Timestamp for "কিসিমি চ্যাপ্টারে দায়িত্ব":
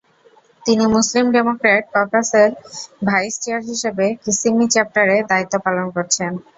4.23-5.55